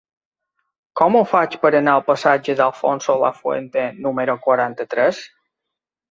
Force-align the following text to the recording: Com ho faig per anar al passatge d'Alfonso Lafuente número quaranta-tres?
Com 0.99 1.17
ho 1.17 1.19
faig 1.33 1.57
per 1.65 1.69
anar 1.79 1.93
al 1.97 2.01
passatge 2.07 2.55
d'Alfonso 2.61 3.17
Lafuente 3.23 3.83
número 4.07 4.37
quaranta-tres? 4.47 5.21